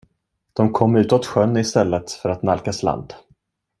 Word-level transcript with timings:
De 0.53 0.71
kom 0.73 0.95
utåt 0.95 1.25
sjön 1.25 1.57
i 1.57 1.63
stället 1.63 2.11
för 2.11 2.29
att 2.29 2.43
nalkas 2.43 2.83
land. 2.83 3.13